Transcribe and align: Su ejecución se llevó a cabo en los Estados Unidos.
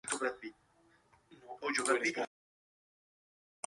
Su 0.09 0.15
ejecución 0.25 0.55
se 1.29 1.35
llevó 1.35 1.53
a 1.57 1.59
cabo 1.59 1.67
en 1.67 1.67
los 1.67 1.77
Estados 1.83 1.99
Unidos. 2.01 2.27